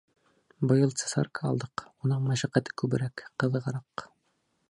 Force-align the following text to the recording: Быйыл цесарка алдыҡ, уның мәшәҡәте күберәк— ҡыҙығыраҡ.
Быйыл 0.71 0.93
цесарка 1.01 1.43
алдыҡ, 1.49 1.83
уның 2.07 2.25
мәшәҡәте 2.31 2.75
күберәк— 2.83 3.27
ҡыҙығыраҡ. 3.45 4.07